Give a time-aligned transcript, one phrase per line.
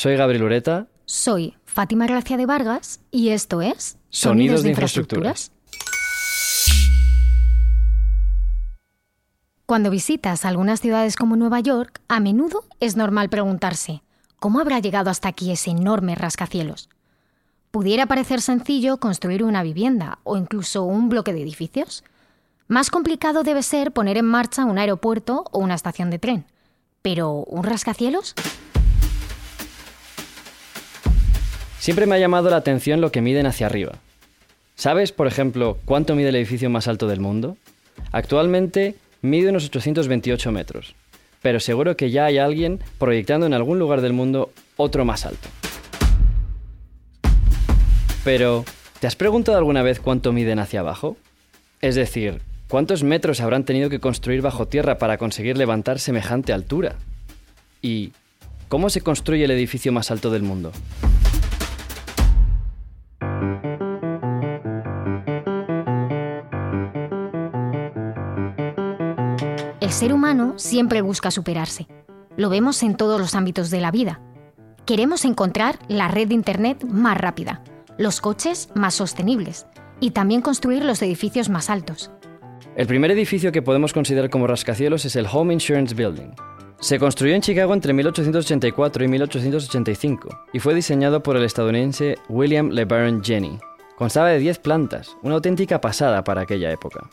[0.00, 0.86] Soy Gabriel Ureta.
[1.04, 5.52] Soy Fátima Gracia de Vargas y esto es Sonidos, de, infraestructuras.
[9.66, 14.02] Cuando visitas algunas ciudades como Nueva York, a menudo es normal preguntarse,
[14.38, 16.88] ¿cómo habrá llegado hasta aquí ese enorme rascacielos?
[17.70, 22.04] Pudiera parecer sencillo construir una vivienda o incluso un bloque de edificios.
[22.68, 26.46] Más complicado debe ser poner en marcha un aeropuerto o una estación de tren.
[27.02, 28.34] Pero, ¿un rascacielos?
[31.80, 33.92] Siempre me ha llamado la atención lo que miden hacia arriba.
[34.74, 37.56] ¿Sabes, por ejemplo, cuánto mide el edificio más alto del mundo?
[38.12, 40.94] Actualmente mide unos 828 metros,
[41.40, 45.48] pero seguro que ya hay alguien proyectando en algún lugar del mundo otro más alto.
[48.24, 48.66] Pero,
[49.00, 51.16] ¿te has preguntado alguna vez cuánto miden hacia abajo?
[51.80, 56.96] Es decir, ¿cuántos metros habrán tenido que construir bajo tierra para conseguir levantar semejante altura?
[57.80, 58.12] ¿Y
[58.68, 60.72] cómo se construye el edificio más alto del mundo?
[70.00, 71.86] Ser humano siempre busca superarse.
[72.38, 74.22] Lo vemos en todos los ámbitos de la vida.
[74.86, 77.62] Queremos encontrar la red de Internet más rápida,
[77.98, 79.66] los coches más sostenibles
[80.00, 82.10] y también construir los edificios más altos.
[82.76, 86.30] El primer edificio que podemos considerar como rascacielos es el Home Insurance Building.
[86.80, 92.70] Se construyó en Chicago entre 1884 y 1885 y fue diseñado por el estadounidense William
[92.70, 93.58] LeBaron Jenney.
[93.98, 97.10] Constaba de 10 plantas, una auténtica pasada para aquella época.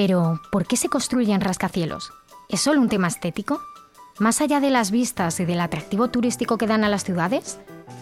[0.00, 2.12] Pero, ¿por qué se construyen rascacielos?
[2.48, 3.60] ¿Es solo un tema estético?
[4.20, 7.58] Más allá de las vistas y del atractivo turístico que dan a las ciudades,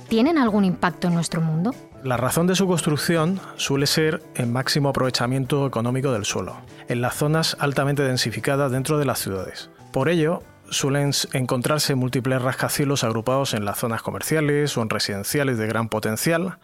[0.07, 1.75] ¿tienen algún impacto en nuestro mundo?
[2.05, 6.59] La razón de su construcción suele ser el máximo aprovechamiento económico del suelo,
[6.89, 9.71] en las zonas altamente densificadas dentro de las ciudades.
[9.91, 15.67] Por ello, suelen encontrarse múltiples rascacielos agrupados en las zonas comerciales o en residenciales de
[15.67, 16.59] gran potencial,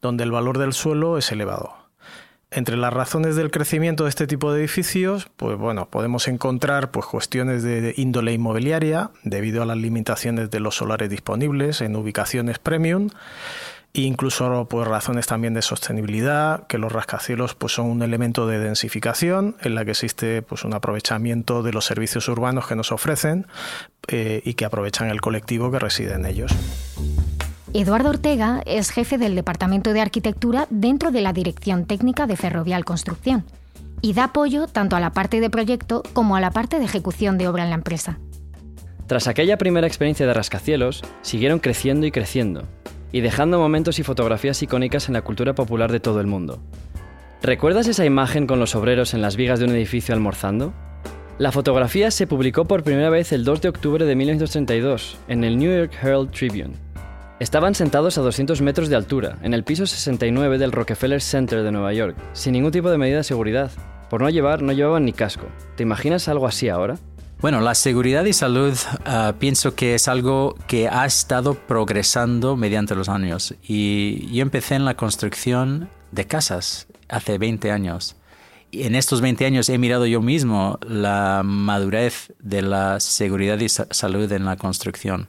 [0.00, 1.85] donde el valor del suelo es elevado.
[2.50, 7.06] Entre las razones del crecimiento de este tipo de edificios, pues bueno, podemos encontrar pues
[7.06, 13.10] cuestiones de índole inmobiliaria debido a las limitaciones de los solares disponibles en ubicaciones premium
[13.94, 18.58] e incluso pues razones también de sostenibilidad, que los rascacielos pues son un elemento de
[18.58, 23.46] densificación en la que existe pues un aprovechamiento de los servicios urbanos que nos ofrecen
[24.06, 26.52] eh, y que aprovechan el colectivo que reside en ellos.
[27.74, 32.84] Eduardo Ortega es jefe del Departamento de Arquitectura dentro de la Dirección Técnica de Ferrovial
[32.84, 33.44] Construcción
[34.00, 37.38] y da apoyo tanto a la parte de proyecto como a la parte de ejecución
[37.38, 38.18] de obra en la empresa.
[39.08, 42.64] Tras aquella primera experiencia de rascacielos, siguieron creciendo y creciendo,
[43.10, 46.60] y dejando momentos y fotografías icónicas en la cultura popular de todo el mundo.
[47.42, 50.72] ¿Recuerdas esa imagen con los obreros en las vigas de un edificio almorzando?
[51.38, 55.58] La fotografía se publicó por primera vez el 2 de octubre de 1932 en el
[55.58, 56.85] New York Herald Tribune
[57.38, 61.70] Estaban sentados a 200 metros de altura, en el piso 69 del Rockefeller Center de
[61.70, 63.70] Nueva York, sin ningún tipo de medida de seguridad.
[64.08, 65.46] Por no llevar, no llevaban ni casco.
[65.76, 66.96] ¿Te imaginas algo así ahora?
[67.42, 68.74] Bueno, la seguridad y salud
[69.04, 73.54] ah, pienso que es algo que ha estado progresando mediante los años.
[73.62, 78.16] Y yo empecé en la construcción de casas hace 20 años.
[78.70, 83.68] Y en estos 20 años he mirado yo mismo la madurez de la seguridad y
[83.68, 85.28] salud en la construcción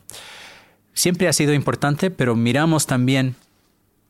[0.97, 3.35] siempre ha sido importante, pero miramos también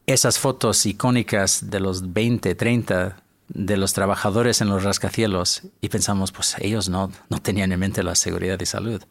[0.06, 3.18] esas fotos icónicas de los 20, 30
[3.50, 8.04] de los trabajadores en los rascacielos y pensamos, pues ellos no, no tenían en mente
[8.04, 9.04] la seguridad y salud.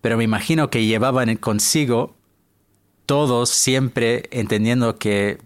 [0.00, 2.16] Pero me imagino que llevaban consigo
[3.04, 5.42] todos siempre entendiendo que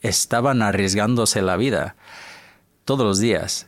[0.00, 1.96] estaban arriesgándose la vida
[2.86, 3.66] todos los días.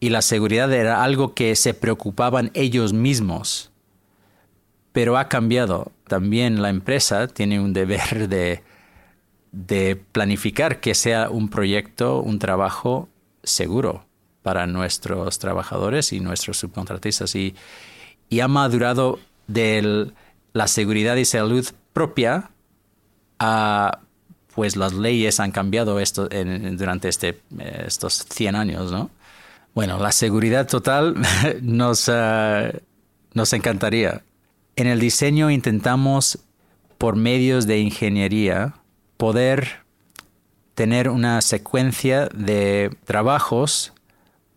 [0.00, 3.69] y la seguridad era algo que se preocupaban ellos mismos
[4.92, 5.92] pero ha cambiado.
[6.06, 8.62] También la empresa tiene un deber de,
[10.12, 13.08] planificar que sea un proyecto, un trabajo
[13.42, 14.04] seguro
[14.42, 17.54] para nuestros trabajadores y nuestros subcontratistas y,
[18.28, 20.12] y ha madurado de
[20.52, 22.50] la seguridad y salud propia
[23.38, 24.00] a
[24.54, 27.40] pues las leyes han cambiado esto durante este,
[27.86, 29.10] estos 100 años, ¿no?
[29.74, 31.14] Bueno, la seguridad total
[31.62, 32.82] nos, eh,
[33.32, 34.22] nos encantaría.
[34.76, 36.38] En el diseño intentamos,
[36.96, 38.74] por medios de ingeniería,
[39.16, 39.84] poder
[40.74, 43.92] tener una secuencia de trabajos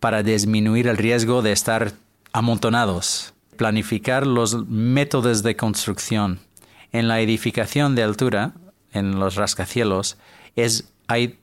[0.00, 1.92] para disminuir el riesgo de estar
[2.32, 6.40] amontonados, planificar los métodos de construcción.
[6.92, 8.52] En la edificación de altura,
[8.92, 10.16] en los rascacielos,
[10.56, 11.38] es, hay,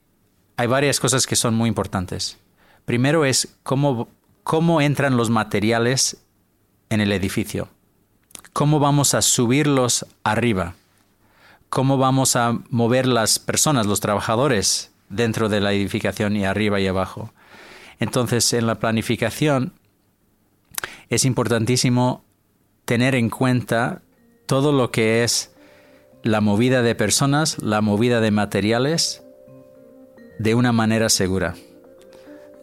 [0.56, 2.38] hay varias cosas que son muy importantes.
[2.85, 4.07] Primero es cómo,
[4.44, 6.23] cómo entran los materiales
[6.89, 7.68] en el edificio
[8.53, 10.75] cómo vamos a subirlos arriba,
[11.69, 16.88] cómo vamos a mover las personas, los trabajadores dentro de la edificación y arriba y
[16.88, 17.33] abajo.
[18.00, 19.74] Entonces, en la planificación
[21.09, 22.24] es importantísimo
[22.86, 24.01] tener en cuenta
[24.48, 25.54] todo lo que es
[26.24, 29.24] la movida de personas, la movida de materiales
[30.39, 31.56] de una manera segura.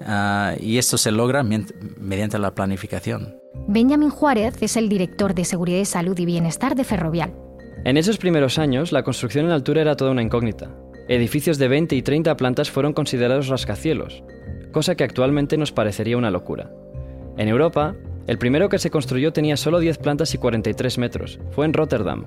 [0.04, 3.36] Ah, y esto se logra mediante la planificación.
[3.66, 7.34] Benjamin Juárez es el director de Seguridad Salud y Bienestar de Ferrovial.
[7.84, 10.70] En esos primeros años, la construcción en altura era toda una incógnita.
[11.08, 14.22] Edificios de 20 y 30 plantas fueron considerados rascacielos,
[14.72, 16.70] cosa que actualmente nos parecería una locura.
[17.36, 17.94] En Europa,
[18.26, 21.38] el primero que se construyó tenía solo 10 plantas y 43 metros.
[21.50, 22.26] Fue en Rotterdam.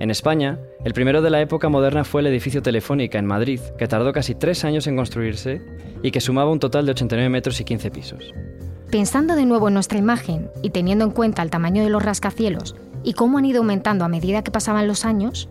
[0.00, 3.86] En España, el primero de la época moderna fue el edificio Telefónica en Madrid, que
[3.86, 5.60] tardó casi tres años en construirse
[6.02, 8.32] y que sumaba un total de 89 metros y 15 pisos.
[8.90, 12.76] Pensando de nuevo en nuestra imagen y teniendo en cuenta el tamaño de los rascacielos
[13.02, 15.48] y cómo han ido aumentando a medida que pasaban los años,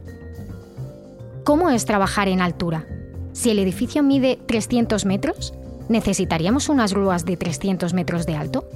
[1.44, 2.86] ¿cómo es trabajar en altura?
[3.34, 5.54] Si el edificio mide 300 metros,
[5.90, 8.70] ¿necesitaríamos unas grúas de 300 metros de alto?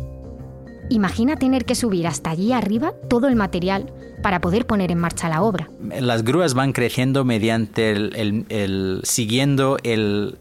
[0.89, 3.91] Imagina tener que subir hasta allí arriba todo el material
[4.23, 5.69] para poder poner en marcha la obra.
[5.99, 10.37] Las grúas van creciendo mediante el, siguiendo el,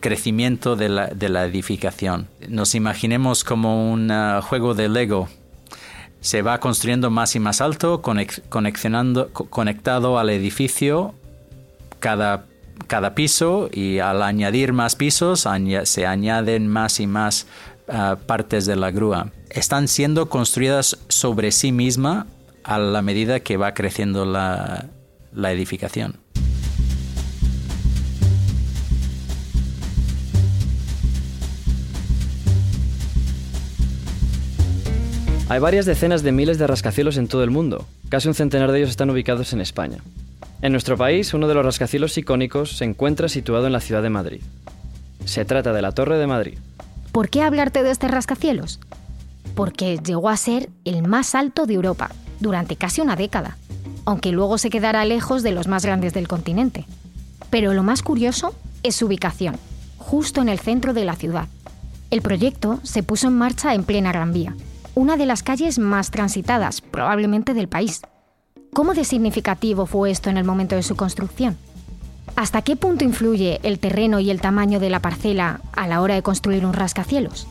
[0.00, 2.28] crecimiento de la, edificación.
[2.48, 5.28] Nos imaginemos como un uh, juego de Lego.
[6.20, 11.14] Se va construyendo más y más alto, coneccionando, conectado al edificio
[12.00, 12.46] cada,
[12.88, 15.46] cada piso y al añadir más pisos
[15.84, 17.46] se añaden más y más
[18.26, 19.30] partes de la grúa.
[19.50, 22.26] Están siendo construidas sobre sí misma
[22.64, 24.86] a la medida que va creciendo la,
[25.32, 26.25] la edificación.
[35.48, 37.86] Hay varias decenas de miles de rascacielos en todo el mundo.
[38.08, 39.98] Casi un centenar de ellos están ubicados en España.
[40.60, 44.10] En nuestro país, uno de los rascacielos icónicos se encuentra situado en la ciudad de
[44.10, 44.40] Madrid.
[45.24, 46.58] Se trata de la Torre de Madrid.
[47.12, 48.80] ¿Por qué hablarte de este rascacielos?
[49.54, 52.10] Porque llegó a ser el más alto de Europa
[52.40, 53.56] durante casi una década,
[54.04, 56.86] aunque luego se quedara lejos de los más grandes del continente.
[57.50, 58.52] Pero lo más curioso
[58.82, 59.54] es su ubicación,
[59.96, 61.46] justo en el centro de la ciudad.
[62.10, 64.56] El proyecto se puso en marcha en plena Gran Vía,
[64.96, 68.00] una de las calles más transitadas probablemente del país.
[68.72, 71.58] ¿Cómo de significativo fue esto en el momento de su construcción?
[72.34, 76.14] ¿Hasta qué punto influye el terreno y el tamaño de la parcela a la hora
[76.14, 77.46] de construir un rascacielos?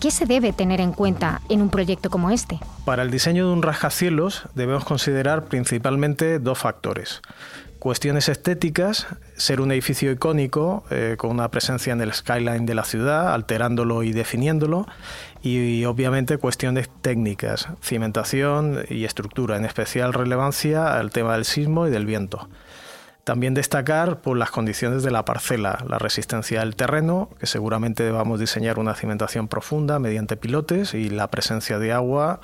[0.00, 2.58] ¿Qué se debe tener en cuenta en un proyecto como este?
[2.86, 7.20] Para el diseño de un rascacielos debemos considerar principalmente dos factores.
[7.78, 9.06] Cuestiones estéticas,
[9.36, 14.02] ser un edificio icónico eh, con una presencia en el skyline de la ciudad, alterándolo
[14.02, 14.86] y definiéndolo,
[15.42, 21.90] y, obviamente cuestiones técnicas, cimentación y estructura, en especial relevancia al tema del sismo y
[21.90, 22.48] del viento.
[23.24, 28.40] También destacar por las condiciones de la parcela, la resistencia del terreno, que seguramente vamos
[28.40, 32.40] diseñar una cimentación profunda mediante pilotes y la presencia de agua,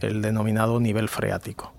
[0.00, 1.74] el denominado nivel freático.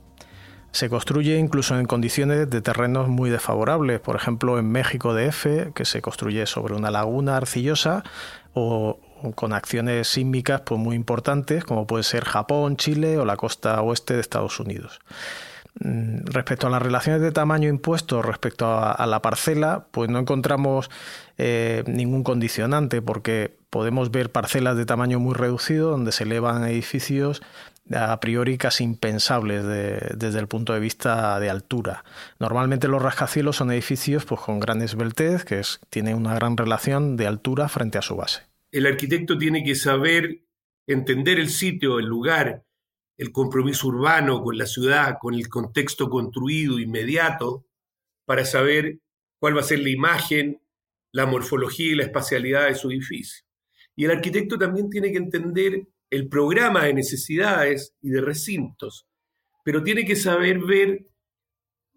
[0.72, 5.84] Se construye incluso en condiciones de terrenos muy desfavorables, por ejemplo en México DF, que
[5.84, 8.04] se construye sobre una laguna arcillosa
[8.54, 9.00] o,
[9.36, 14.16] con acciones sísmicas pues, muy importantes, como puede ser Japón, Chile o la costa oeste
[14.16, 15.00] de Estados Unidos.
[15.80, 20.90] Mm, respecto a las relaciones de tamaño impuesto respecto a, la parcela, pues no encontramos
[21.38, 27.42] eh, ningún condicionante porque podemos ver parcelas de tamaño muy reducido donde se elevan edificios
[27.94, 32.04] a priori casi impensables desde el punto de vista de altura.
[32.40, 37.18] Normalmente los rascacielos son edificios pues, con gran esbeltez que es, tienen una gran relación
[37.18, 38.51] de altura frente a su base.
[38.72, 40.46] El arquitecto tiene que saber
[40.88, 42.66] entender el sitio, el lugar,
[43.18, 47.68] el compromiso urbano con la ciudad, con el contexto construido inmediato,
[48.26, 49.00] para saber
[49.40, 50.62] cuál va a ser la imagen,
[51.12, 53.46] la morfología y la espacialidad de su edificio.
[53.96, 59.08] Y el arquitecto también tiene que entender el programa de necesidades y de recintos,
[59.64, 61.08] pero tiene que saber ver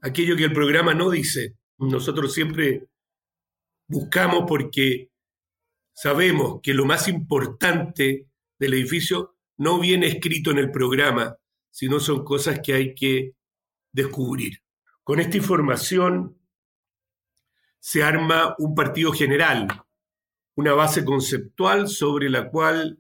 [0.02, 1.57] aquello que el programa no dice.
[1.78, 2.88] Nosotros siempre
[3.88, 5.11] buscamos porque
[5.94, 8.26] sabemos que lo más importante
[8.58, 11.38] del edificio no viene escrito en el programa,
[11.70, 13.34] sino son cosas que hay que
[13.92, 14.62] descubrir.
[15.02, 16.38] Con esta información
[17.78, 19.68] se arma un partido general,
[20.56, 22.98] una base conceptual sobre la cual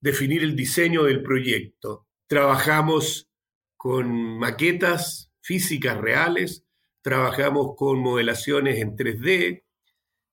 [0.00, 2.06] definir el diseño del proyecto.
[2.26, 3.28] Trabajamos
[3.76, 6.64] con maquetas físicas reales,
[7.02, 9.64] trabajamos con modelaciones en 3D.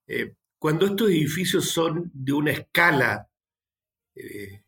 [0.08, 3.30] Eh, cuando estos edificios son de una escala
[4.16, 4.64] eh,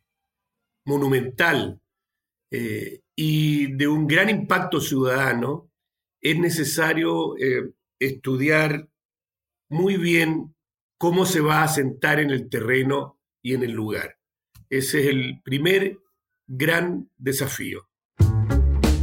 [0.84, 1.80] monumental
[2.50, 5.70] eh, y de un gran impacto ciudadano,
[6.20, 8.90] es necesario eh, estudiar
[9.70, 10.54] muy bien
[10.98, 14.18] cómo se va a sentar en el terreno y en el lugar.
[14.68, 15.98] Ese es el primer
[16.46, 17.88] gran desafío.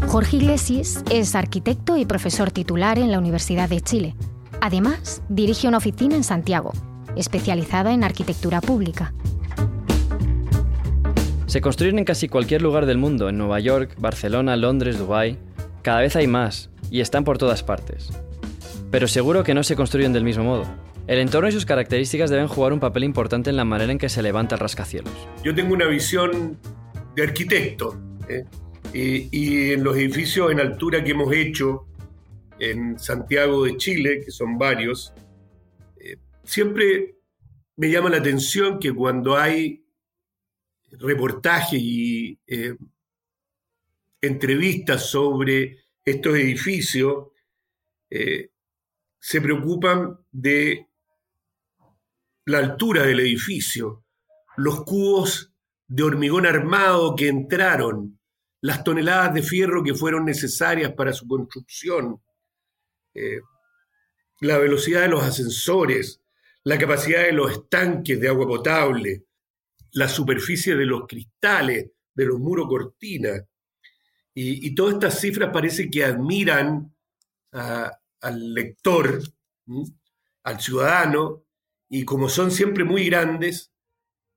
[0.06, 4.16] Jorge Iglesias es arquitecto y profesor titular en la Universidad de Chile.
[4.65, 6.72] Además, dirige una oficina en Santiago,
[7.17, 9.13] especializada en arquitectura pública.
[11.48, 15.38] Se construyen en casi cualquier lugar del mundo, en Nueva York, Barcelona, Londres, Dubái.
[15.82, 18.12] Cada vez hay más, y están por todas partes.
[18.89, 20.63] Pero seguro que no se construyen del mismo modo.
[21.08, 24.08] El entorno y sus características deben jugar un papel importante en la manera en que
[24.08, 25.12] se levanta el rascacielos.
[25.43, 26.58] Yo tengo una visión
[27.17, 28.46] de arquitecto, ¿eh?
[28.93, 31.86] y, en los edificios en altura que hemos hecho
[32.60, 35.13] en Santiago de Chile, que son varios,
[35.98, 37.17] eh, siempre
[37.75, 39.86] me llama la atención que cuando hay
[40.91, 42.75] reportajes y eh,
[44.22, 47.27] entrevistas sobre estos edificios,
[49.19, 50.88] se preocupan de
[52.45, 54.05] la altura del edificio,
[54.57, 55.53] los cubos
[55.88, 58.19] de hormigón armado que entraron,
[58.62, 62.22] las toneladas de fierro que fueron necesarias para su construcción,
[63.13, 63.41] eh,
[64.41, 66.22] la velocidad de los ascensores,
[66.63, 69.25] la capacidad de los estanques de agua potable,
[69.91, 73.46] la superficie de los cristales, de los muros cortina.
[74.36, 76.91] Y, todas estas cifras parece que admiran
[77.51, 79.22] al lector,
[80.43, 81.46] al ciudadano,
[81.89, 83.72] y como son siempre muy grandes,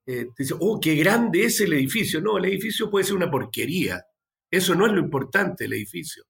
[0.06, 2.20] eh, dice, oh, qué grande es el edificio.
[2.20, 4.04] No, el edificio puede ser una porquería.
[4.50, 6.24] Eso no es lo importante del edificio.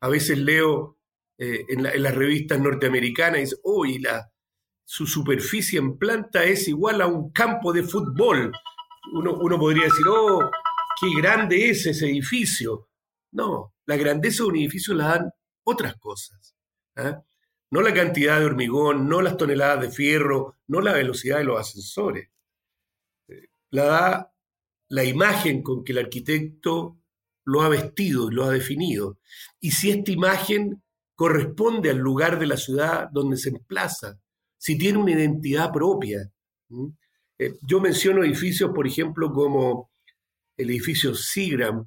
[0.00, 0.99] A veces leo
[1.40, 3.56] eh, en, las revistas norteamericanas dice,
[3.86, 4.30] y la,
[4.84, 8.52] su superficie en planta es igual a un campo de fútbol.
[9.14, 10.50] Uno, uno podría decir, oh,
[11.00, 12.90] qué grande es ese edificio.
[13.32, 15.30] No, la grandeza de un edificio la dan
[15.64, 16.54] otras cosas.
[16.96, 17.22] ¿ah?
[17.70, 21.58] no la cantidad de hormigón, no las toneladas de fierro, no la velocidad de los
[21.60, 22.28] ascensores.
[23.28, 24.34] Eh, la da
[24.88, 26.98] la imagen con que el arquitecto
[27.44, 29.18] lo ha vestido y lo ha definido.
[29.60, 30.82] Y si esta imagen
[31.20, 34.18] corresponde al lugar de la ciudad donde se emplaza,
[34.56, 36.32] si tiene una identidad propia.
[37.36, 39.90] Eh, yo menciono edificios, por ejemplo, como
[40.56, 41.84] el edificio Seagram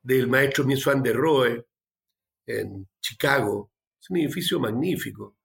[0.00, 1.66] del maestro Mies van der Rohe
[2.46, 5.36] en Chicago, es un edificio magnífico.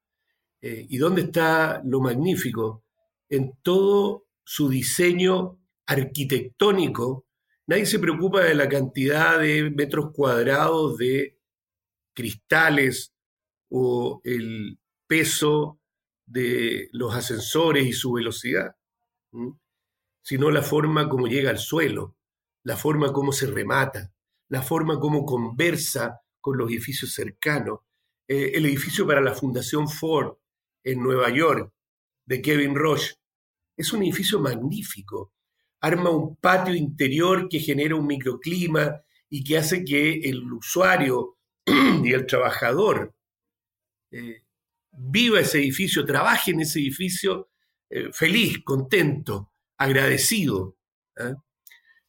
[0.62, 2.84] Eh, ¿Y dónde está lo magnífico?
[3.28, 7.26] En todo su diseño arquitectónico.
[7.66, 11.37] Nadie se preocupa de la cantidad de metros cuadrados de
[12.18, 13.14] cristales
[13.70, 15.80] o el peso
[16.26, 18.76] de los ascensores y su velocidad,
[20.24, 22.16] sino la forma como llega al suelo,
[22.64, 24.12] la forma como se remata,
[24.50, 27.82] la forma como conversa con los edificios cercanos,
[28.28, 30.38] eh, el edificio para la Fundación Ford
[30.84, 31.72] en Nueva York,
[32.26, 33.14] de Kevin Roche.
[33.78, 35.34] Es un edificio magnífico.
[35.82, 41.37] Arma un patio interior que genera un microclima y que hace que el usuario
[42.04, 43.14] y el trabajador
[44.12, 44.44] eh,
[44.92, 47.50] viva ese edificio, trabaje en ese edificio
[47.90, 50.78] eh, feliz, contento, agradecido.
[51.18, 51.36] ¿ah?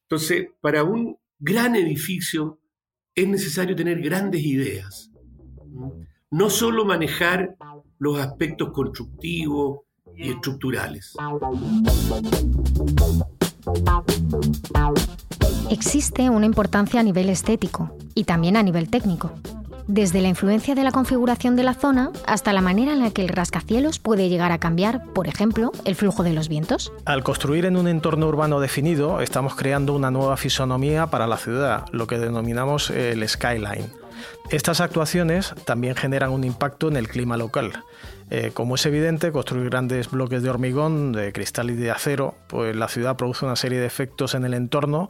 [0.03, 2.61] Entonces, para un gran edificio
[3.15, 5.11] es necesario tener grandes ideas
[6.31, 7.57] no solo manejar
[7.99, 9.81] los aspectos constructivos
[10.15, 11.15] y estructurales.
[15.71, 19.33] Existe una importancia a nivel estético y también a nivel técnico,
[19.87, 23.23] desde la influencia de la configuración de la zona hasta la manera en la que
[23.23, 26.93] el rascacielos puede llegar a cambiar, por ejemplo, el flujo de los vientos.
[27.05, 31.87] Al construir en un entorno urbano definido, estamos creando una nueva fisonomía para la ciudad,
[31.93, 33.91] lo que denominamos el skyline.
[34.51, 37.85] Estas actuaciones también generan un impacto en el clima local.
[38.31, 42.77] Eh, como es evidente, construir grandes bloques de hormigón, de cristal y de acero, pues
[42.77, 45.09] la ciudad produce una serie de efectos en el entorno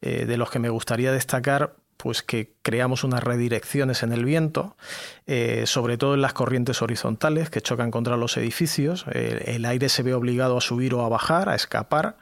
[0.00, 4.76] eh, de los que me gustaría destacar pues que creamos unas redirecciones en el viento,
[5.26, 9.06] eh, sobre todo en las corrientes horizontales que chocan contra los edificios.
[9.12, 12.16] el aire se ve obligado a subir o a bajar, a escapar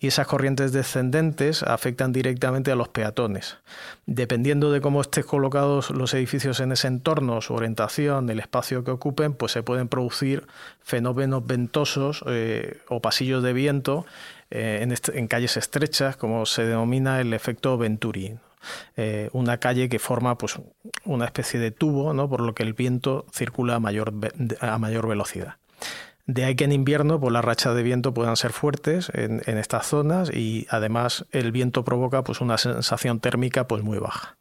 [0.00, 3.58] y esas corrientes descendentes afectan directamente a los peatones.
[4.06, 8.90] Dependiendo de cómo estén colocados los edificios en ese entorno, su orientación, el espacio que
[8.90, 10.46] ocupen, pues se pueden producir
[10.80, 14.06] fenómenos ventosos eh, o pasillos de viento
[14.50, 18.38] eh, en, calles estrechas, como se denomina el efecto Venturi.
[18.96, 20.58] Eh, una calle que forma pues,
[21.04, 22.28] una especie de tubo, ¿no?
[22.28, 24.14] por lo que el viento circula a mayor,
[24.60, 25.56] a mayor velocidad.
[26.32, 29.86] De ahí que en invierno pues, las rachas de viento puedan ser fuertes en, estas
[29.86, 34.38] zonas y además el viento provoca pues, una sensación térmica pues, muy baja.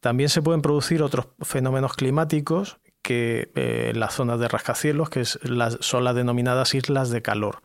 [0.00, 6.04] También se pueden producir otros fenómenos climáticos que eh, las zonas de rascacielos, que son
[6.04, 7.62] las denominadas islas de calor.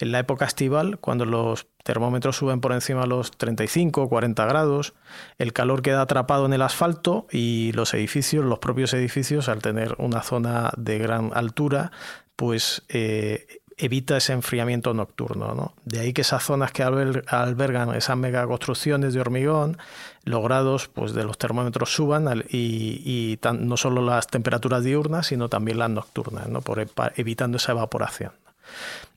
[0.00, 4.44] En la época estival, cuando los termómetros suben por encima de los 35 o 40
[4.46, 4.94] grados,
[5.38, 9.94] el calor queda atrapado en el asfalto y los edificios, los propios edificios, al tener
[9.98, 11.92] una zona de gran altura,
[12.34, 15.72] pues eh, evita ese enfriamiento nocturno.
[15.84, 19.78] De ahí que esas zonas que albergan esas megaconstrucciones de hormigón,
[20.24, 25.78] los grados pues, de los termómetros suban y, no solo las temperaturas diurnas, sino también
[25.78, 26.60] las nocturnas, ¿no?
[26.60, 28.32] Por, evitando esa evaporación.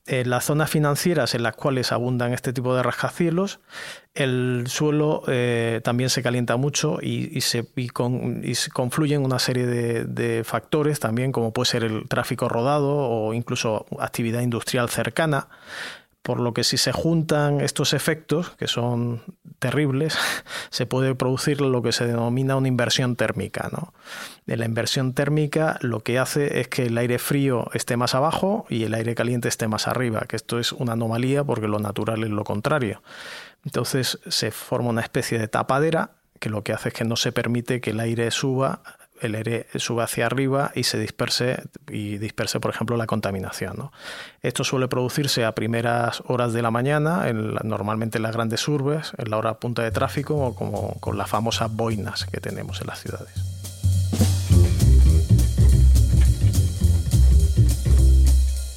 [0.06, 3.60] En las zonas financieras en las cuales abundan este tipo de rascacielos,
[4.12, 7.66] el suelo eh, también se calienta mucho y, se,
[8.70, 14.42] confluyen una serie de, factores también, como puede ser el tráfico rodado o incluso actividad
[14.42, 15.48] industrial cercana.
[16.24, 19.22] Por lo que si se juntan estos efectos, que son
[19.58, 20.16] terribles,
[20.70, 23.68] se puede producir lo que se denomina una inversión térmica.
[23.70, 23.92] ¿no?
[24.46, 28.84] la inversión térmica lo que hace es que el aire frío esté más abajo y
[28.84, 32.30] el aire caliente esté más arriba, que esto es una anomalía porque lo natural es
[32.30, 33.02] lo contrario.
[33.64, 37.32] Entonces se forma una especie de tapadera que lo que hace es que no se
[37.32, 38.80] permite que el aire suba
[39.20, 43.90] el aire sube hacia arriba y se disperse y disperse, por ejemplo, la contaminación.
[44.42, 49.30] Esto suele producirse a primeras horas de la mañana, normalmente en las grandes urbes, en
[49.30, 53.00] la hora punta de tráfico o como con las famosas boinas que tenemos en las
[53.00, 53.32] ciudades.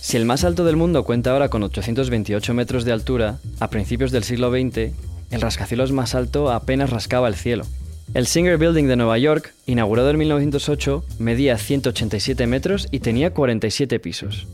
[0.08, 4.12] Si el más alto del mundo cuenta ahora con 828 metros de altura, a principios
[4.12, 4.94] del siglo XX,
[5.32, 7.66] el rascacielos más alto apenas rascaba el cielo.
[8.14, 14.00] El Singer Building de Nueva York, inaugurado en 1908, medía 187 metros y tenía 47
[14.00, 14.48] pisos.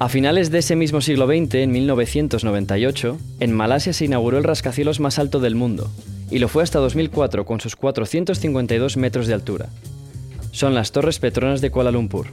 [0.00, 4.98] A finales de ese mismo siglo XX, en 1998, en Malasia se inauguró el rascacielos
[4.98, 5.88] más alto del mundo,
[6.30, 9.68] y lo fue hasta 2004 con sus 452 metros de altura.
[10.50, 12.26] Son las Torres Petronas de Kuala Lumpur.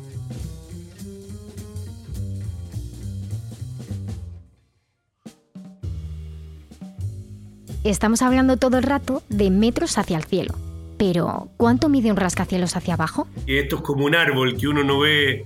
[7.89, 10.53] Estamos hablando todo el rato de metros hacia el cielo.
[10.97, 13.29] Pero, ¿cuánto mide un rascacielos hacia abajo?
[13.45, 15.45] Esto es como un árbol que uno no ve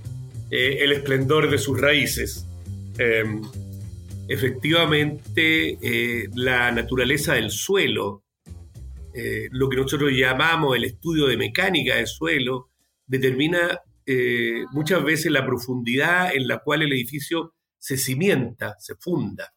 [0.50, 2.44] eh, el esplendor de sus raíces.
[2.98, 3.42] Em,
[4.26, 8.24] efectivamente, eh, la naturaleza del suelo,
[9.14, 12.70] eh, lo que nosotros llamamos el estudio de mecánica del suelo,
[13.06, 13.78] determina
[14.72, 19.54] muchas veces la profundidad en la cual el edificio se cimienta, se funda.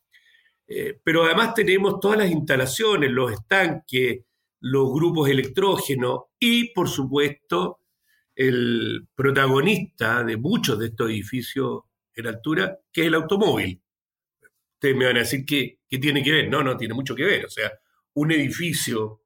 [0.68, 4.22] Eh, pero además tenemos todas las instalaciones, los estanques,
[4.62, 7.80] los grupos electrógenos y, por supuesto,
[8.36, 11.84] el protagonista de muchos de estos edificios
[12.16, 13.80] en altura, que es el automóvil.
[14.74, 16.50] Ustedes me van a decir que, tiene que ver.
[16.50, 17.46] No, no, tiene mucho que ver.
[17.46, 17.72] O sea,
[18.16, 19.22] un edificio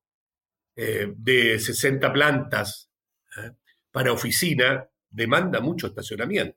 [0.75, 2.91] eh, de 60 plantas
[3.37, 3.51] ¿eh?
[3.91, 6.55] para oficina demanda mucho estacionamiento,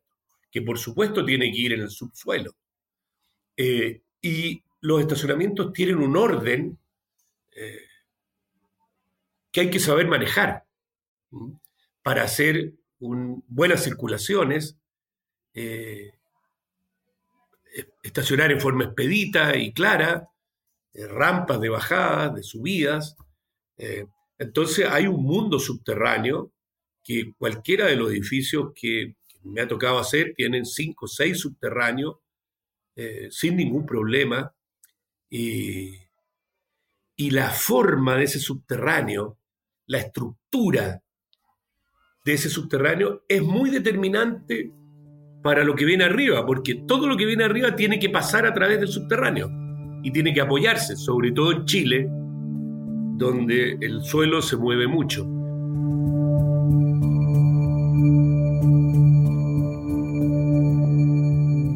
[0.51, 2.55] que por supuesto tiene que ir en el subsuelo.
[3.57, 6.79] y los estacionamientos tienen un orden
[7.53, 7.87] eh,
[9.51, 10.65] que hay que saber manejar
[12.03, 14.77] para hacer buenas circulaciones,
[15.55, 16.15] eh,
[18.03, 20.29] estacionar en forma expedita y clara,
[20.93, 23.17] eh, rampas de bajadas, de subidas.
[24.39, 26.53] entonces hay un mundo subterráneo
[27.05, 31.39] que cualquiera de los edificios que, que me ha tocado hacer tienen cinco o seis
[31.39, 32.17] subterráneos
[33.31, 34.55] sin ningún problema
[35.35, 39.39] y la forma de ese subterráneo,
[39.87, 41.03] la estructura
[42.25, 44.71] de ese subterráneo es muy determinante
[45.43, 48.53] para lo que viene arriba, porque todo lo que viene arriba tiene que pasar a
[48.55, 49.51] través del subterráneo
[50.03, 52.07] y tiene que apoyarse, sobre todo en Chile,
[53.17, 55.27] donde el suelo se mueve mucho.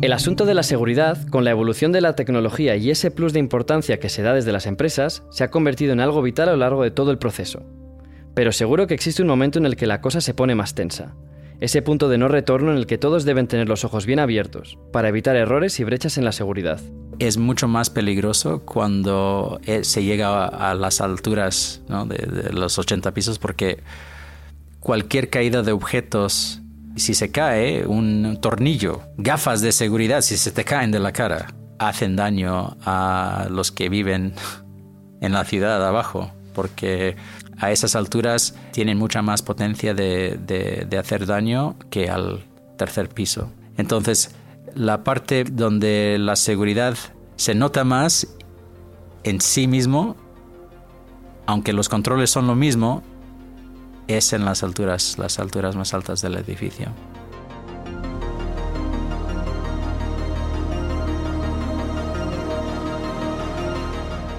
[0.03, 3.39] El asunto de la seguridad, con la evolución de la tecnología y ese plus de
[3.39, 6.59] importancia que se da desde las empresas, se ha convertido en algo vital a lo
[6.59, 7.63] largo de todo el proceso.
[8.35, 11.15] Pero seguro que existe un momento en el que la cosa se pone más tensa.
[11.61, 14.79] Ese punto de no retorno en el que todos deben tener los ojos bien abiertos,
[14.93, 16.79] para evitar errores y brechas en la seguridad.
[17.19, 23.39] Es mucho más peligroso cuando eh, se llega a las alturas de los 80 pisos
[23.39, 23.79] porque
[24.81, 26.61] cualquier caída de objetos
[26.97, 31.47] si se cae un tornillo, gafas de seguridad, si se te caen de la cara,
[31.79, 34.35] hacen daño a los que viven
[35.21, 37.17] en la ciudad abajo, porque
[37.59, 42.45] a esas alturas tienen mucha más potencia de, hacer daño que al
[42.77, 43.51] tercer piso.
[43.77, 44.35] Entonces,
[44.75, 46.97] la parte donde la seguridad
[47.37, 48.27] se nota más
[49.23, 50.17] en sí mismo,
[51.47, 53.03] aunque los controles son lo mismo,
[54.09, 56.89] es en las alturas, las alturas más altas del edificio.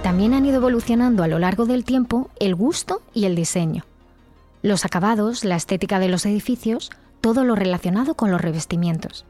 [0.04, 3.84] También han ido evolucionando a lo largo del tiempo el gusto y el diseño.
[4.62, 9.26] Los acabados, la estética de los edificios, todo lo relacionado con los revestimientos.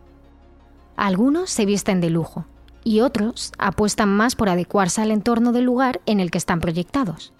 [0.95, 2.45] Algunos se visten de lujo
[2.83, 7.33] y otros apuestan más por adecuarse al entorno del lugar en el que están proyectados.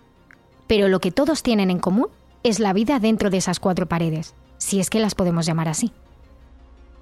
[0.68, 2.08] Pero lo que todos tienen en común
[2.48, 5.92] es la vida dentro de esas cuatro paredes, si es que las podemos llamar así.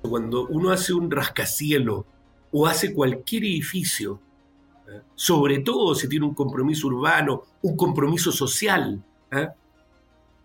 [0.02, 2.06] Cuando uno hace un rascacielo
[2.52, 4.20] o hace cualquier edificio,
[4.88, 5.02] ¿eh?
[5.14, 9.50] sobre todo si tiene un compromiso urbano, un compromiso social, ¿eh?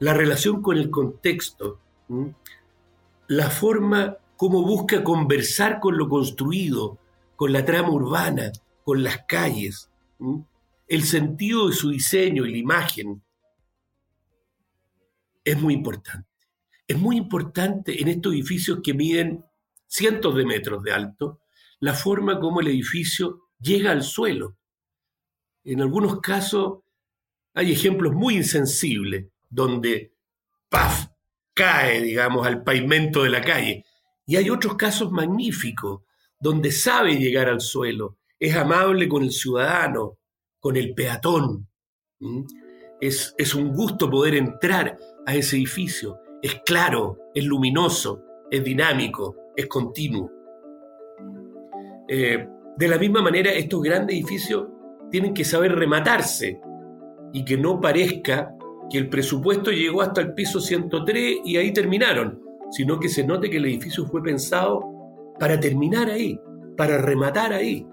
[0.00, 1.78] la relación con el contexto,
[3.28, 6.98] la forma como busca conversar con lo construido,
[7.36, 8.52] con la trama urbana,
[8.84, 9.88] con las calles,
[10.88, 13.22] el sentido de su diseño y la imagen,
[15.52, 16.28] es muy importante.
[16.86, 19.44] Es muy importante en estos edificios que miden
[19.86, 21.40] cientos de metros de alto,
[21.80, 24.56] la forma como el edificio llega al suelo.
[25.64, 26.80] En algunos casos
[27.54, 30.14] hay ejemplos muy insensibles donde
[30.68, 31.08] ¡paf!
[31.54, 33.84] cae, digamos, al pavimento de la calle.
[34.24, 36.02] Y hay otros casos magníficos
[36.38, 40.18] donde sabe llegar al suelo, es amable con el ciudadano,
[40.58, 41.68] con el peatón.
[43.00, 46.20] Es, es un gusto poder entrar a ese edificio.
[46.42, 50.30] Es claro, es luminoso, es dinámico, es continuo.
[52.08, 54.66] Eh, de la misma manera, estos grandes edificios
[55.10, 56.60] tienen que saber rematarse
[57.32, 58.54] y que no parezca
[58.90, 63.48] que el presupuesto llegó hasta el piso 103 y ahí terminaron, sino que se note
[63.48, 64.80] que el edificio fue pensado
[65.38, 66.40] para terminar ahí,
[66.76, 67.86] para rematar ahí,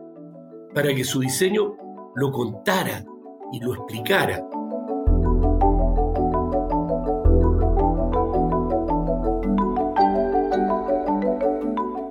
[0.74, 1.76] para que su diseño
[2.16, 3.06] lo contara
[3.54, 4.48] y lo explicara.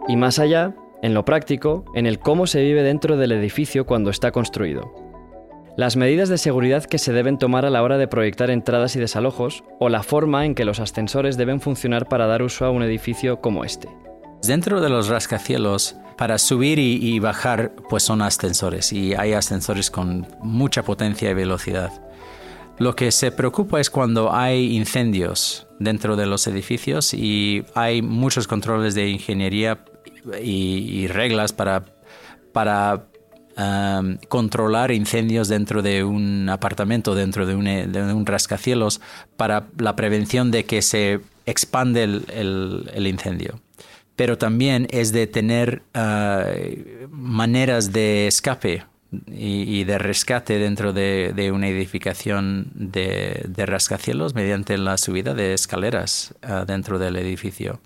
[0.09, 4.11] Y más allá, en lo práctico, en el cómo se vive dentro del edificio cuando
[4.11, 4.93] está construido.
[5.77, 8.99] Las medidas de seguridad que se deben tomar a la hora de proyectar entradas y
[8.99, 12.83] desalojos o la forma en que los ascensores deben funcionar para dar uso a un
[12.83, 13.89] edificio como este.
[14.43, 20.27] Dentro de los rascacielos, para subir y, bajar, pues son ascensores y hay ascensores con
[20.41, 21.93] mucha potencia y velocidad.
[22.79, 28.47] Lo que se preocupa es cuando hay incendios dentro de los edificios y hay muchos
[28.47, 29.85] controles de ingeniería
[30.43, 31.85] y, reglas para,
[32.53, 33.07] para
[33.57, 39.01] um, controlar incendios dentro de un apartamento, dentro de un, rascacielos,
[39.37, 43.61] para la prevención de que se expande el, incendio.
[44.17, 48.85] Pero también es de tener uh, maneras de escape
[49.27, 56.65] y, de rescate dentro de, una edificación de, rascacielos mediante la subida de escaleras uh,
[56.65, 57.81] dentro del edificio.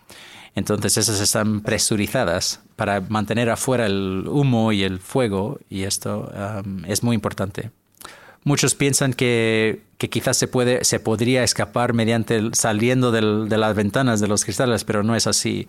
[0.55, 6.31] Entonces esas están presurizadas para mantener afuera el humo y el fuego y esto
[6.87, 7.71] es muy importante.
[8.43, 14.29] Muchos piensan que, quizás se, puede, se podría escapar mediante saliendo de las ventanas de
[14.29, 15.69] los cristales, pero no es así.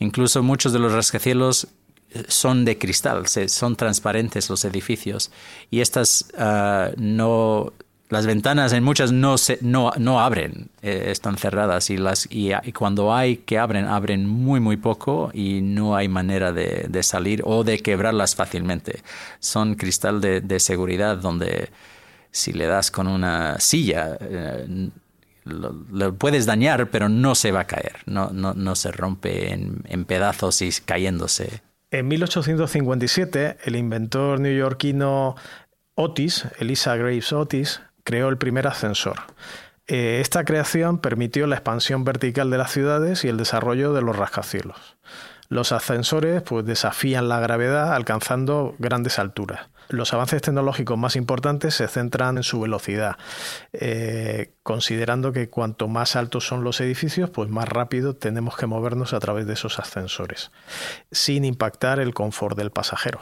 [0.00, 1.68] Incluso muchos de los rascacielos
[2.10, 5.30] eh, son de cristal, son transparentes los edificios
[5.70, 7.72] y estas uh, no
[8.08, 12.52] las ventanas en muchas no, se, no, no abren, eh, están cerradas y, las, y,
[12.72, 17.42] cuando hay que abren, abren muy, muy poco y no hay manera de, de salir
[17.44, 19.02] o de quebrarlas fácilmente.
[19.40, 21.68] Son cristal de, de, seguridad donde
[22.30, 24.90] si le das con una silla, eh,
[25.44, 29.82] lo, puedes dañar, pero no se va a caer, no, no, no se rompe en,
[29.86, 31.62] en pedazos y cayéndose.
[31.90, 35.36] En 1857, el inventor neoyorquino
[35.94, 39.18] Otis, Elisa Graves Otis, creó el primer ascensor.
[39.86, 44.16] Eh, esta creación permitió la expansión vertical de las ciudades y el desarrollo de los
[44.16, 44.96] rascacielos.
[45.50, 49.68] Los ascensores pues, desafían la gravedad alcanzando grandes alturas.
[49.90, 53.18] Los avances tecnológicos más importantes se centran en su velocidad,
[53.74, 59.12] eh, considerando que cuanto más altos son los edificios, pues más rápido tenemos que movernos
[59.12, 60.50] a través de esos ascensores,
[61.12, 63.20] sin impactar el confort del pasajero.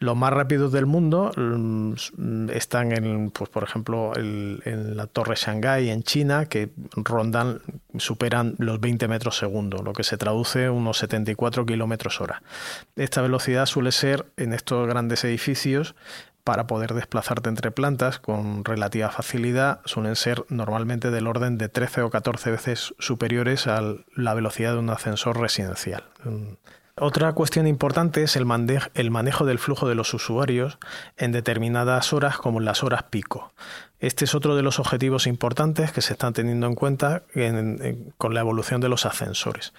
[0.00, 5.90] Los más rápidos del mundo mm, están en, pues, por ejemplo, en la Torre Shanghái
[5.90, 7.60] en China, que rondan,
[7.98, 12.42] superan los 20 metros segundo, lo que se traduce unos 74 kilómetros hora.
[12.96, 15.94] Esta velocidad suele ser en estos grandes edificios
[16.44, 22.02] para poder desplazarte entre plantas con relativa facilidad suelen ser normalmente del orden de 13
[22.02, 23.80] o 14 veces superiores a
[24.14, 26.04] la velocidad de un ascensor residencial
[26.96, 30.78] Otra cuestión importante es el, manejo del flujo de los usuarios
[31.16, 33.52] en determinadas horas como en las horas pico.
[33.98, 37.24] Este es otro de los objetivos importantes que se están teniendo en cuenta
[38.16, 39.72] con la evolución de los ascensores.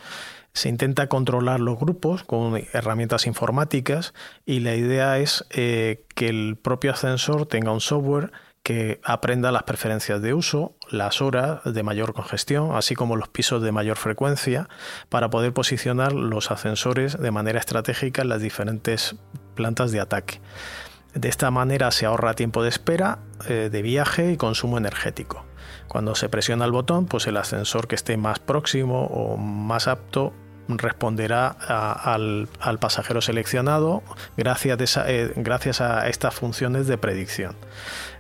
[0.51, 4.13] Se intenta controlar los grupos con herramientas informáticas
[4.45, 8.32] y la idea es eh, que el propio ascensor tenga un software
[8.65, 13.62] que aprenda las preferencias de uso, las horas de mayor congestión, así como los pisos
[13.62, 14.67] de mayor frecuencia,
[15.08, 19.17] para poder posicionar los ascensores de manera estratégica en las diferentes
[19.54, 20.41] plantas de ataque.
[21.13, 25.45] De esta manera se ahorra tiempo de espera, eh, de viaje y consumo energético.
[25.88, 30.34] Cuando se presiona el botón, pues el ascensor que esté más próximo o más apto
[30.67, 32.47] responderá al,
[32.80, 34.04] pasajero seleccionado
[34.38, 37.56] gracias, eh, gracias a estas funciones de predicción.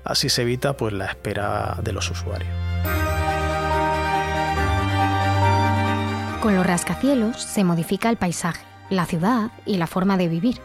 [0.03, 2.49] Así se evita pues, la espera de los usuarios.
[6.41, 10.61] Con los rascacielos se modifica el paisaje, la ciudad y la forma de vivir.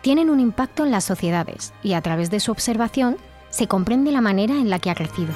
[0.00, 3.18] Tienen un impacto en las sociedades y a través de su observación
[3.50, 5.34] se comprende la manera en la que ha crecido.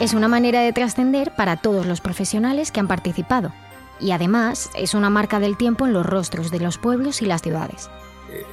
[0.00, 3.52] Es una manera de trascender para todos los profesionales que han participado
[4.00, 7.42] y además es una marca del tiempo en los rostros de los pueblos y las
[7.42, 7.88] ciudades.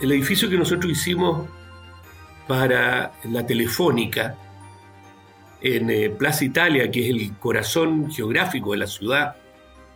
[0.01, 1.47] El edificio que nosotros hicimos
[2.47, 4.35] para la telefónica
[5.61, 9.35] en eh, Plaza Italia, que es el corazón geográfico de la ciudad,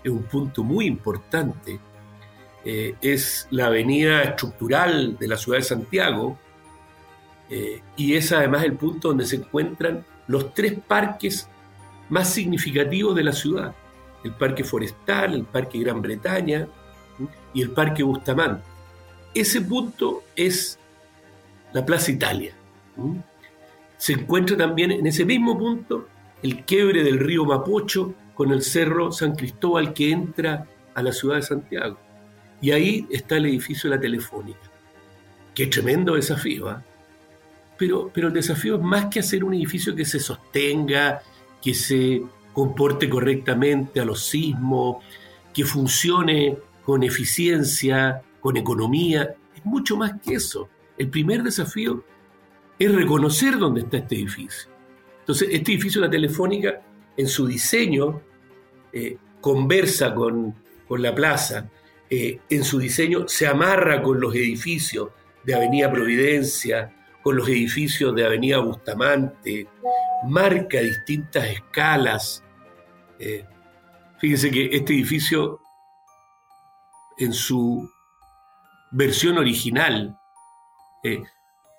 [0.03, 1.79] es un punto muy importante.
[2.63, 6.39] Eh, es la avenida estructural de la ciudad de Santiago
[7.51, 11.47] eh, y es además el punto donde se encuentran los tres parques
[12.09, 13.75] más significativos de la ciudad.
[14.23, 16.67] El Parque Forestal, el Parque Gran Bretaña
[17.53, 18.63] y el Parque Bustamante.
[19.33, 20.79] Ese punto es
[21.73, 22.53] la Plaza Italia.
[23.97, 26.07] Se encuentra también en ese mismo punto
[26.41, 31.35] el quiebre del río Mapocho con el cerro San Cristóbal que entra a la ciudad
[31.35, 31.99] de Santiago.
[32.61, 34.71] Y ahí está el edificio de la Telefónica.
[35.53, 36.69] Qué tremendo desafío.
[36.69, 36.83] ¿ah?
[37.77, 41.21] Pero, pero el desafío es más que hacer un edificio que se sostenga,
[41.61, 45.03] que se comporte correctamente a los sismos,
[45.53, 49.35] que funcione con eficiencia, con economía.
[49.55, 50.69] Es mucho más que eso.
[50.97, 52.03] El primer desafío
[52.79, 54.69] es reconocer dónde está este edificio.
[55.19, 56.81] Entonces, este edificio de la Telefónica,
[57.17, 58.21] en su diseño,
[58.93, 60.55] eh, conversa con,
[60.89, 61.69] la plaza,
[62.09, 65.09] eh, en su diseño se amarra con los edificios
[65.43, 66.94] de Avenida Providencia,
[67.25, 69.67] con los edificios de Avenida Bustamante,
[70.27, 72.43] marca distintas escalas.
[73.17, 73.43] Eh,
[74.19, 75.59] fíjense que este edificio,
[77.17, 77.89] en su
[78.91, 80.15] versión original,
[81.03, 81.23] eh,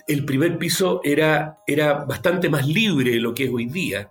[0.09, 4.11] el primer piso era, era, bastante más libre de lo que es hoy día.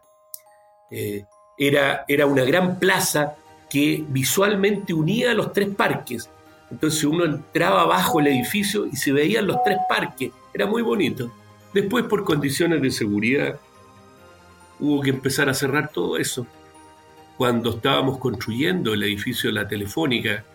[0.89, 1.25] Eh,
[1.57, 3.35] era, era, una gran plaza
[3.69, 6.29] que visualmente unía los tres parques.
[6.71, 10.31] Entonces uno entraba abajo el edificio y se veían los tres parques.
[10.55, 11.29] Era muy bonito.
[11.73, 13.59] Después, por condiciones de seguridad,
[14.79, 16.47] hubo que empezar a cerrar todo eso.
[17.35, 20.45] Cuando estábamos construyendo el edificio de la Telefónica,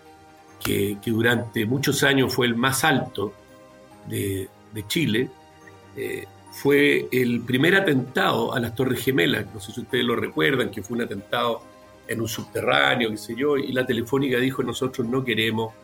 [0.64, 3.34] que, durante muchos años fue el más alto
[4.08, 4.48] de,
[4.88, 5.28] Chile,
[5.98, 9.44] eh, fue el primer atentado a las Torres Gemelas.
[9.52, 11.60] No sé si ustedes lo recuerdan, que fue un atentado
[12.08, 15.74] en un subterráneo, qué sé yo, y la Telefónica dijo, nosotros no queremos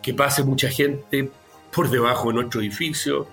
[0.00, 1.32] que pase mucha gente
[1.74, 3.26] por debajo de nuestro edificio,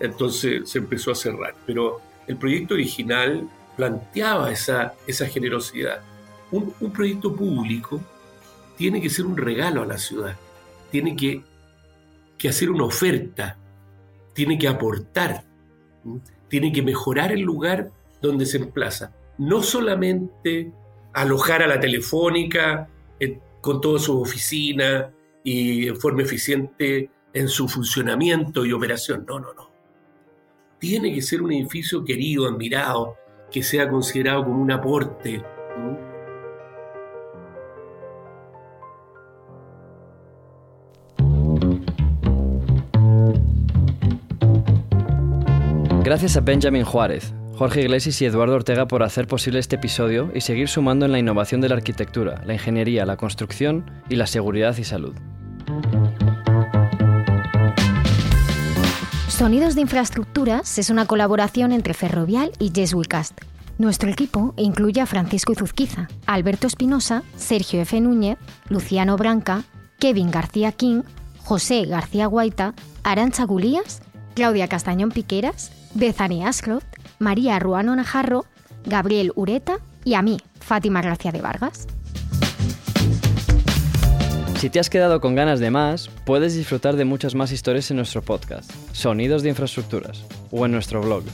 [0.00, 1.54] entonces se empezó a cerrar.
[1.66, 6.00] Pero el proyecto original planteaba esa, esa generosidad.
[6.50, 8.00] Un, proyecto público
[8.76, 10.36] tiene que ser un regalo a la ciudad,
[10.90, 11.42] tiene que
[12.38, 13.56] que hacer una oferta,
[14.32, 15.44] tiene que aportar,
[16.48, 19.12] tiene que mejorar el lugar donde se emplaza.
[19.38, 20.72] No solamente
[21.12, 25.06] alojar a la telefónica eh, con todas sus oficinas
[25.42, 29.24] y en forma eficiente en su funcionamiento y operación.
[29.26, 29.65] No, no, no.
[30.78, 33.16] Tiene que ser un edificio querido, admirado,
[33.50, 35.42] que sea considerado como un aporte.
[46.04, 50.42] Gracias a Benjamin Juárez, Jorge Iglesias y Eduardo Ortega por hacer posible este episodio y
[50.42, 54.76] seguir sumando en la innovación de la arquitectura, la ingeniería, la construcción y la seguridad
[54.76, 55.14] y salud.
[59.36, 63.38] Sonidos de Infraestructuras es una colaboración entre Ferrovial y Jesuicast.
[63.76, 68.00] Nuestro equipo incluye a Francisco Izuzquiza, Alberto Espinosa, Sergio F.
[68.00, 68.38] Núñez,
[68.70, 69.64] Luciano Branca,
[69.98, 71.02] Kevin García King,
[71.44, 72.72] José García Guaita,
[73.02, 74.00] Arancha Gulías,
[74.34, 76.86] Claudia Castañón Piqueras, Bethany Ashcroft,
[77.18, 78.46] María Ruano Najarro,
[78.86, 81.86] Gabriel Ureta y a mí, Fátima Gracia de Vargas.
[84.58, 87.98] Si te has quedado con ganas de más, puedes disfrutar de muchas más historias en
[87.98, 91.24] nuestro podcast, Sonidos de Infraestructuras, o en nuestro blog.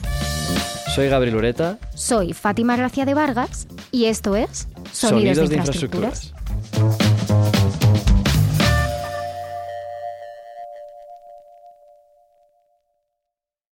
[0.93, 1.79] Soy Gabriel Ureta.
[1.95, 6.35] Soy Fátima Gracia de Vargas y esto es Sonidos, de, infraestructuras.